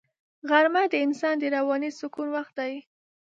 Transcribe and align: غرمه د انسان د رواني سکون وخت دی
غرمه 0.49 0.83
د 0.91 0.95
انسان 1.05 1.35
د 1.39 1.43
رواني 1.55 1.89
سکون 1.99 2.27
وخت 2.35 2.53
دی 2.59 2.73